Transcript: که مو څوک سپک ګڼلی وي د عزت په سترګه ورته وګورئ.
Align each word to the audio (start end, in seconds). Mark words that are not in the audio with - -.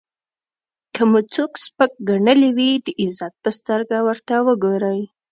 که 0.93 1.01
مو 1.09 1.19
څوک 1.33 1.51
سپک 1.65 1.91
ګڼلی 2.09 2.49
وي 2.57 2.71
د 2.85 2.87
عزت 3.01 3.33
په 3.43 3.49
سترګه 3.57 3.97
ورته 4.07 4.35
وګورئ. 4.47 5.01